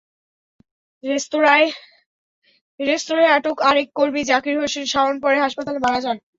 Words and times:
রেস্তোরাঁর 2.79 3.31
আটক 3.31 3.57
আরেক 3.69 3.87
কর্মী 3.95 4.21
জাকির 4.31 4.55
হোসেন 4.61 4.85
শাওন 4.91 5.15
পরে 5.23 5.37
হাসপাতালে 5.39 5.79
মারা 5.85 5.99
যান। 6.05 6.17